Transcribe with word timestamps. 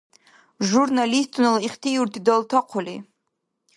Журналистунала 0.69 1.59
ихтиюрти 1.67 2.19
далтахъули 2.25 2.95